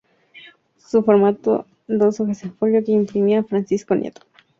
[0.77, 4.21] Su formato, dos hojas en folio que imprimía Francisco Nieto.